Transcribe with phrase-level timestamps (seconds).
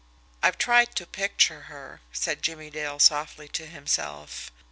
[0.41, 4.51] "I've tried to picture her," said Jimmie Dale softly to himself.